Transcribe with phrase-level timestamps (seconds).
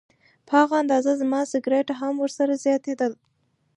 [0.47, 3.13] په هغه اندازه زما سګرټ هم ورسره زیاتېدل.